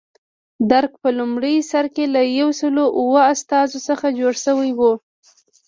[0.71, 4.79] درګ په لومړي سر کې له یو سل اوه استازو څخه جوړ شوی و.